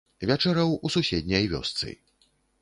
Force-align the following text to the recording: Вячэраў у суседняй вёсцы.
Вячэраў 0.29 0.71
у 0.89 0.91
суседняй 0.95 1.45
вёсцы. 1.53 1.93